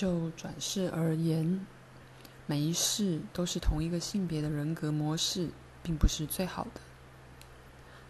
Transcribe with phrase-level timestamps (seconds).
[0.00, 1.60] 就转世而言，
[2.46, 5.50] 每一世都是同一个性别的人格模式，
[5.82, 6.80] 并不是最好的。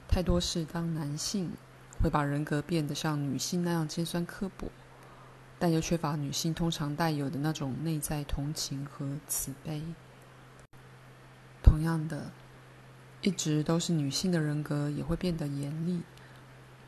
[0.07, 1.51] 太多是当男性
[2.01, 4.71] 会把人格变得像女性那样尖酸刻薄，
[5.59, 9.83] 但又缺乏女性通常带有的那种内在同情和慈悲。
[11.61, 12.31] 同样的，
[13.21, 16.03] 一直都是女性的人格也会变得严厉，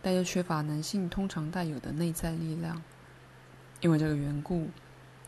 [0.00, 2.80] 但又缺乏男性通常带有的内在力量。
[3.80, 4.68] 因为这个缘故，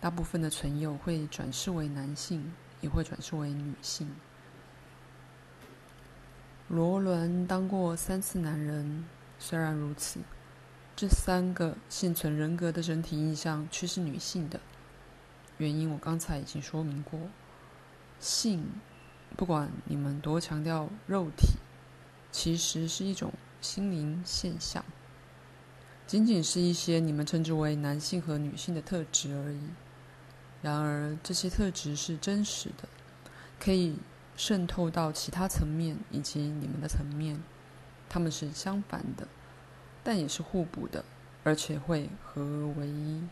[0.05, 4.07] 大部分的存有会转世为男性，也会转世为女性。
[6.69, 9.07] 罗伦当过三次男人，
[9.39, 10.21] 虽然如此，
[10.95, 14.61] 这三个现存人格的整体印象却是女性的。
[15.57, 17.19] 原因我刚才已经说明过，
[18.21, 18.63] 性，
[19.39, 21.55] 不管你们多强调肉体，
[22.31, 24.85] 其实是一种心灵现象，
[26.07, 29.63] 仅仅是一些你们称之为男性和女性的特质而已。
[30.65, 32.89] 然而，这些特质是真实的，
[33.61, 33.97] 可以。
[34.37, 37.41] 渗透到其他层面以及你们的层面，
[38.09, 39.29] 他们是相反的，
[40.03, 41.05] 但也是互补的，
[41.45, 43.23] 而且会合而为一。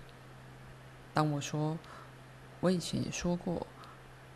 [1.12, 1.76] 当我说，
[2.60, 3.66] 我以前也说过，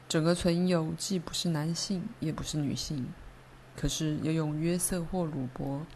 [0.09, 3.07] 整个存有既不是男性，也不是女性，
[3.77, 5.87] 可是又用约瑟或鲁伯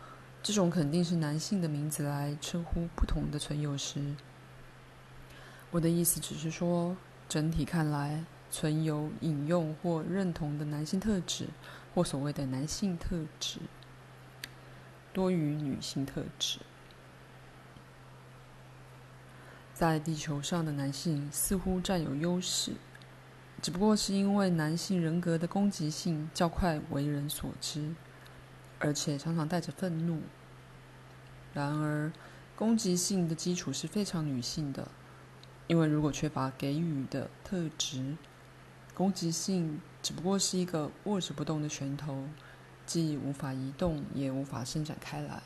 [0.40, 4.14] 这种肯定是男性的名字来称呼不同的存有时，
[5.70, 6.96] 我的意思只是说，
[7.28, 8.24] 整体看来。
[8.52, 11.46] 存有引用或认同的男性特质，
[11.94, 13.60] 或所谓的男性特质，
[15.12, 16.58] 多于女性特质。
[19.72, 22.72] 在地球上的男性似乎占有优势，
[23.62, 27.94] 只不过是因为男性人格的攻击性较快为人所知，
[28.80, 30.22] 而且常常带着愤怒。
[31.54, 32.10] 然而，
[32.56, 34.88] 攻击性的基础是非常女性的，
[35.70, 38.16] 因为如果缺乏给予的特质。
[38.92, 42.24] 攻击性只不过是一个握着不动的拳头，
[42.84, 45.40] 既无法移动，也无法伸展开来，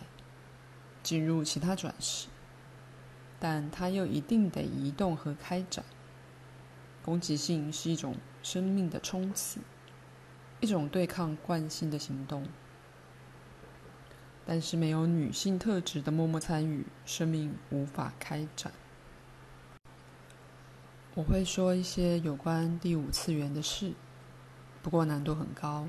[1.03, 2.29] 进入其他转世，
[3.39, 5.85] 但它又一定得移动和开展。
[7.05, 9.61] 攻击性是一种生命的冲刺，
[10.61, 12.47] 一种对抗惯性的行动。
[14.47, 18.73] 但是没有女性特质的默默参与，生命无法开展。
[21.17, 23.93] 我会说一些有关第五次元的事，
[24.83, 25.87] 不过难度很高。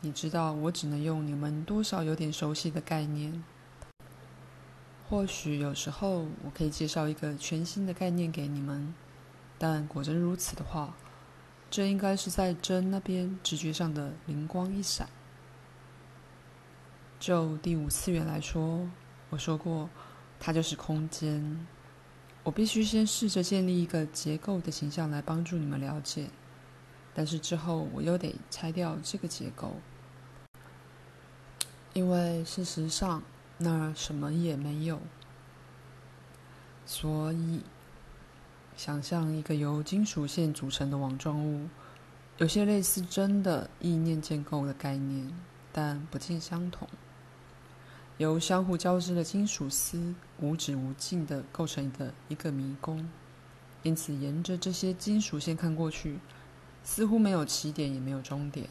[0.00, 3.44] 你知道，我只能用你们多少有点熟悉的概念。
[5.06, 8.94] 或许有时候我可以介绍一个全新的概念给你们，
[9.58, 10.94] 但果真如此的话，
[11.68, 15.10] 这应该是在真那边直觉上的灵光一闪。
[17.20, 18.88] 就第五次元来说，
[19.28, 19.90] 我说过，
[20.40, 21.66] 它就是空间。
[22.48, 26.30] 我必须先试着建立一个结构的形象来帮助你们了解，
[27.12, 29.74] 但是之后我又得拆掉这个结构，
[31.92, 33.22] 因为事实上
[33.58, 34.98] 那儿什么也没有。
[36.86, 37.60] 所以，
[38.78, 41.68] 想象一个由金属线组成的网状物，
[42.38, 45.30] 有些类似真的意念建构的概念，
[45.70, 46.88] 但不尽相同。
[48.18, 53.08] 由相互交织的金属丝无止无尽地构成的一个迷宫，
[53.84, 56.18] 因此沿着这些金属线看过去，
[56.82, 58.66] 似乎没有起点也没有终点。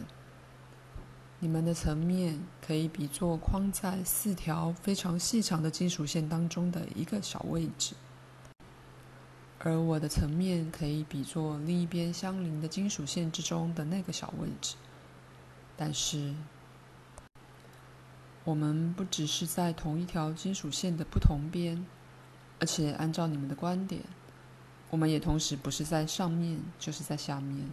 [1.39, 7.95] 你们的层面可以比作框在四条非常细长的金属线当中的一个小位置，
[9.59, 14.75] 而我的层面可以比作另一边相邻的金属线之中的那个小位置，
[15.77, 16.33] 但是。
[18.47, 21.85] 我们不只是在同一条金属线的不同边，
[22.61, 24.01] 而且按照你们的观点，
[24.89, 27.69] 我们也同时不是在上面，就是在下面。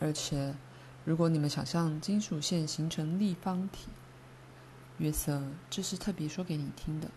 [0.00, 0.54] 而且，
[1.04, 3.88] 如果你们想象金属线形成立方体，
[4.96, 7.10] 约瑟，这是特别说给你听的，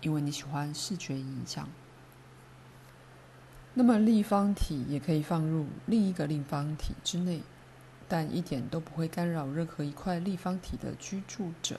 [0.00, 1.68] 因为你喜欢视觉影像。
[3.74, 7.42] 那么立方体也可以放入另一个立方体之内。
[8.08, 11.78] 但一点都不会干扰任何一块立方体的居住者。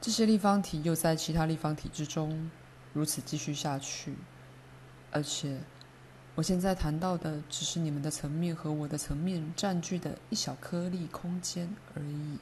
[0.00, 2.50] 这些立方体又在其他立方体之中，
[2.92, 4.14] 如此继续下去。
[5.10, 5.58] 而且，
[6.34, 12.38] 我现在谈到的只是你们的层面和我的层面占据的一小颗粒空间而已。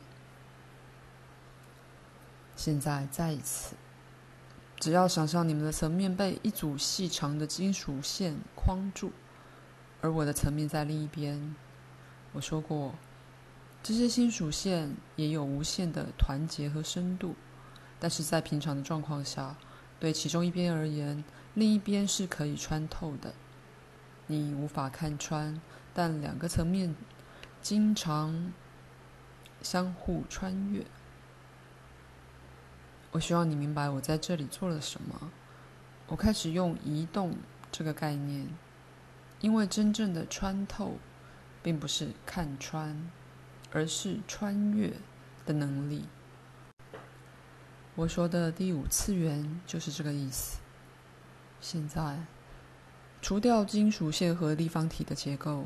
[2.57, 3.75] 现在再一次，
[4.79, 9.13] 只要想象你们的层面被一组细长的金属线框住，
[10.03, 11.55] 而我的层面在另一边。
[12.37, 12.95] 我说过，
[13.83, 17.35] 这些新属线也有无限的团结和深度，
[17.99, 19.57] 但是在平常的状况下，
[19.99, 21.25] 对其中一边而言，
[21.55, 23.33] 另一边是可以穿透的。
[24.27, 25.59] 你无法看穿，
[25.95, 26.95] 但两个层面
[27.63, 28.53] 经常
[29.63, 30.85] 相互穿越。
[33.13, 35.31] 我希望你明白我在这里做了什么。
[36.09, 37.35] 我开始用“移动”
[37.73, 38.47] 这个概念，
[39.41, 40.99] 因为真正的穿透，
[41.67, 43.11] 并不是看穿，
[43.73, 44.93] 而是穿越
[45.45, 46.05] 的能力。
[47.97, 50.61] 我说的第五次元就是这个意思。
[51.61, 52.21] 现在，
[53.21, 55.65] 除掉金属线和立方体的结构，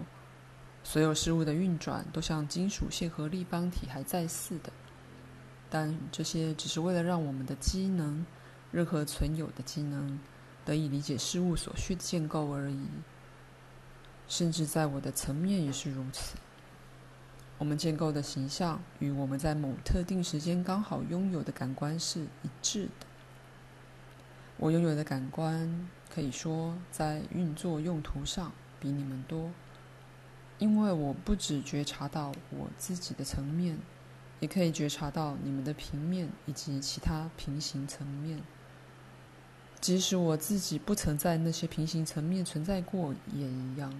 [0.82, 4.73] 所有事物的运转都像金属线和立方体还在似的。
[5.69, 8.25] 但这些只是为了让我们的机能，
[8.73, 10.19] 任何存有的机能，
[10.64, 12.87] 得以理解事物所需的建构而已。
[14.30, 16.36] 甚至在我的层面也是如此。
[17.58, 23.06] 我们建构的形象与我们在某特定时间刚好拥有的感官是一致的。
[24.56, 28.50] 我拥有的感官可以说在运作用途上
[28.80, 29.50] 比你们多，
[30.58, 33.78] 因为我不只觉察到我自己的层面。
[34.38, 38.40] 也可以觉察到你们的平面以及其他平行层面，
[39.82, 43.92] 即使我自己不曾在那些平行层面存在过也一样。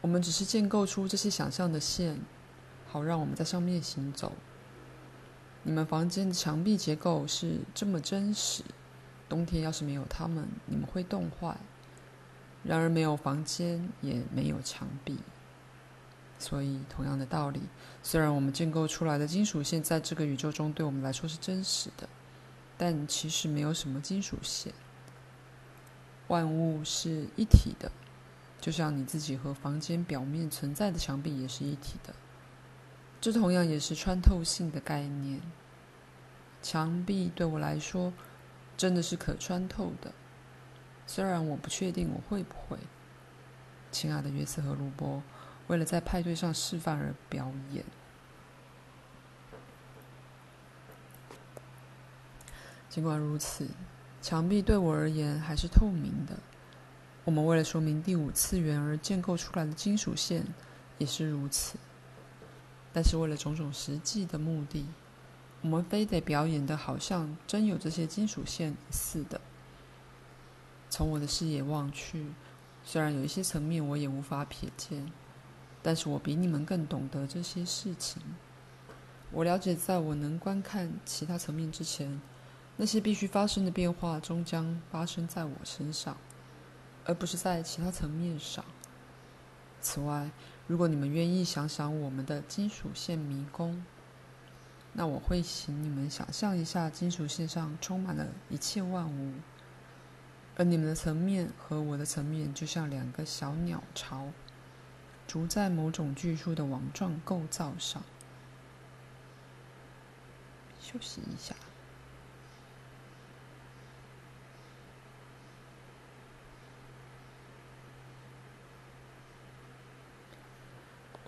[0.00, 2.18] 我们只是建构出这些想象的线，
[2.88, 4.32] 好让我们在上面行走。
[5.62, 8.62] 你们房间的墙壁结构是这么真实，
[9.28, 11.56] 冬天要是没有它们，你们会冻坏。
[12.62, 15.18] 然而，没有房间也没有墙壁。
[16.38, 17.60] 所以，同样的道理，
[18.02, 22.08] 虽然我们建构出来的金属线在这个宇宙中对我们来说是真实的，
[22.78, 24.72] 但其实没有什么金属线。
[26.28, 27.92] 万物是一体的，
[28.60, 32.14] 就像你自己和房间表面存在的墙壁也是一体的。
[33.20, 35.40] 这同样也是穿透性的概念。
[36.62, 38.12] 墙壁对我来说
[38.76, 40.12] 真的是可穿透的，
[41.06, 42.76] 虽然我不确定我会不会。
[43.90, 45.22] 亲爱的约瑟和卢波。
[45.68, 47.84] 为了在派对上示范而表演。
[52.88, 53.68] 尽管如此，
[54.20, 56.36] 墙壁对我而言还是透明的。
[57.30, 60.44] 我们为了说明第五次元而建构出来的金属线
[60.98, 61.78] 也是如此。
[62.92, 64.84] 但是为了种种实际的目的，
[65.62, 69.40] 我们非得表演的好像真有这些金属线似的。
[70.88, 72.26] 从我的视野望去，
[72.82, 75.12] 虽然有一些层面我也无法瞥见。
[75.84, 78.20] 但是我比你们更懂得这些事情。
[79.30, 82.20] 我了解，在我能观看其他层面之前，
[82.76, 86.16] 那些必须发生的变化终将发生在我身上，
[87.04, 88.64] 而不是在其他层面上。
[89.80, 90.30] 此外，
[90.66, 93.84] 如果你们愿意想想我们的金属线迷宫，
[94.92, 99.32] 那我会请你们想象一下，金属线上充满了一切万物，
[100.56, 104.28] 而你们的层面和我的层面就像两个小鸟巢。
[105.26, 108.02] 筑在某种巨树的网状构造上。
[110.80, 111.54] 休息一下。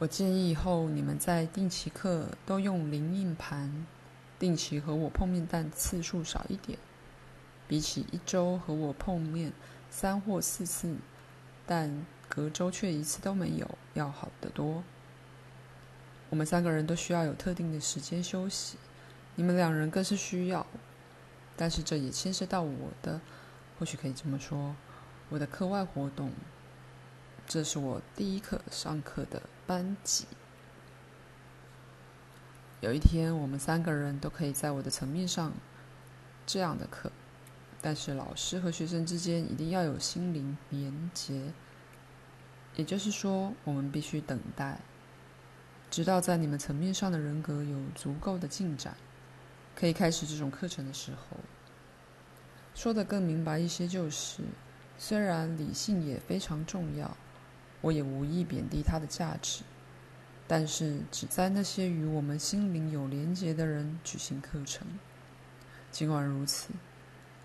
[0.02, 3.86] 我建议以后你们在定期课都用灵印盘，
[4.36, 6.76] 定期和我碰面，但次数少一点，
[7.68, 9.52] 比起一周和我碰面
[9.90, 10.96] 三或四次，
[11.64, 12.04] 但。
[12.28, 14.82] 隔周却一次都没有，要好得多。
[16.30, 18.78] 我们三个人都需要有特定的时间休息，
[19.34, 20.66] 你们两人更是需要。
[21.56, 23.20] 但是这也牵涉到我的，
[23.78, 24.74] 或许可以这么说，
[25.28, 26.32] 我的课外活动。
[27.46, 30.26] 这是我第一课上课的班级。
[32.80, 35.52] 有一天，我们三个人都可以在我的层面上
[36.46, 37.12] 这样的课，
[37.80, 41.52] 但是老师和学生之间一定要有心灵连结。
[42.74, 44.80] 也就是说，我们必须等待，
[45.90, 48.96] 直到在你们层面上的人格有足够的进展，
[49.76, 51.36] 可以开始这种课程的时候。
[52.74, 54.42] 说的更明白一些，就是
[54.96, 57.14] 虽然理性也非常重要，
[57.82, 59.62] 我也无意贬低它的价值，
[60.46, 64.86] 但是只在那些与我们心灵有连结的人举行课程。
[65.90, 66.68] 尽管如此，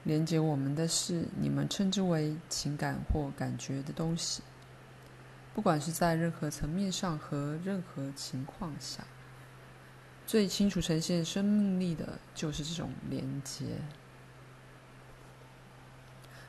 [0.04, 4.42] 连接我们的是你们称之为情感或感觉的东西。
[5.54, 9.04] 不管是在任何层面上和任何情况下，
[10.26, 13.66] 最清楚呈现生命力的就是这种连接。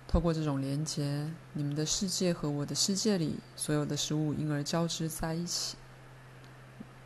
[0.09, 5.77] 透过这种连接，你们的世界和我的世界里所有的事物因而交织在一起。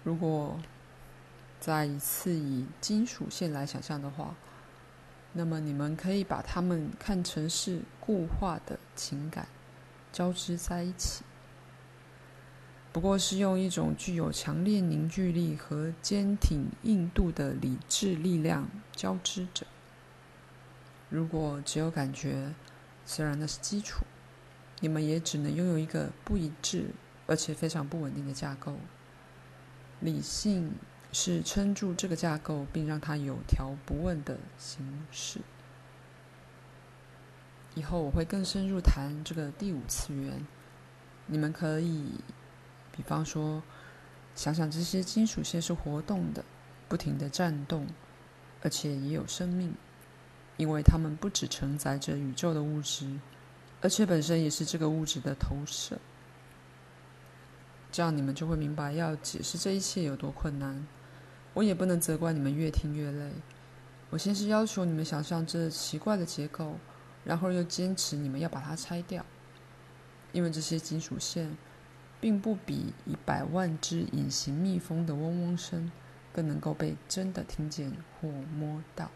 [0.04, 0.56] 如果
[1.58, 4.36] 再一次以金属线来想象的话，
[5.32, 9.48] 那么你们可以把它们看成是固化的情感，
[10.12, 11.24] 交织在一起。
[12.92, 19.66] 不过是用一种具有强烈凝聚力和坚挺硬度的理智力量交织着。
[21.08, 22.54] 如果只有感觉，
[23.04, 24.04] 虽然那是基础，
[24.80, 26.90] 你们也只能拥有一个不一致
[27.26, 28.76] 而且非常不稳定的架构。
[30.00, 30.72] 理性
[31.12, 35.40] 是撑住这个架构并让它有条不紊的形式。
[37.74, 40.46] 以后我会更深入谈这个第五次元，
[41.26, 42.20] 你们可以。
[42.94, 43.62] 比方说，
[44.34, 46.44] 想想这些金属线是活动的，
[46.90, 47.86] 不停的颤动，
[48.62, 49.74] 而且也有生命，
[50.62, 53.18] 因为它们不只承载着宇宙的物质，
[53.80, 55.98] 而且本身也是这个物质的投射。
[57.90, 60.86] 这样你们就会明白，要解释这一切有多困难。
[61.52, 63.32] 我也不能责怪你们越听越累。
[64.08, 66.78] 我先是要求你们想象这奇怪的结构，
[67.24, 69.26] 然后又坚持你们要把它拆掉，
[70.32, 71.56] 因为这些金属线。
[72.20, 75.90] 并不比一百万只隐形蜜蜂的嗡嗡声
[76.32, 79.10] 更能够被真的听见或摸到。